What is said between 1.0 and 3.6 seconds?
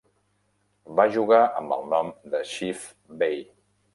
jugar amb el nom de Chief Bey.